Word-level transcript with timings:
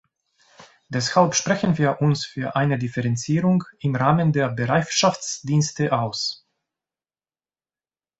Deshalb 0.89 1.35
sprechen 1.35 1.77
wir 1.77 2.01
uns 2.01 2.25
für 2.25 2.55
eine 2.55 2.79
Differenzierung 2.79 3.65
im 3.77 3.95
Rahmen 3.95 4.33
der 4.33 4.49
Bereitschaftsdienste 4.49 5.95
aus. 5.95 6.43